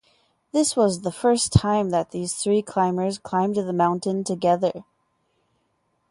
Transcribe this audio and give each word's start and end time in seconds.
This 0.51 0.75
was 0.75 1.01
the 1.01 1.11
first 1.11 1.53
time 1.53 1.91
that 1.91 2.09
these 2.09 2.33
three 2.33 2.63
climbers 2.63 3.19
climbed 3.19 3.53
the 3.57 3.71
mountain 3.71 4.23
together. 4.23 4.83